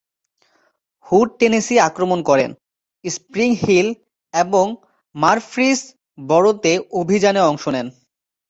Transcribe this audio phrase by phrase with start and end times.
[1.05, 2.49] Hood Tennessee আক্রমণ করেন,
[3.05, 3.87] Spring Hill
[4.33, 4.65] এবং
[5.15, 7.87] মারফ্রিসবোরোতে অভিযানে অংশ নেন।